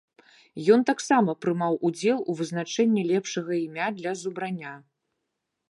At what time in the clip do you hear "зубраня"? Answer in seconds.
4.25-4.73